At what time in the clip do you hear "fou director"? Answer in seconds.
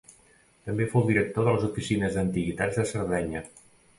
0.93-1.45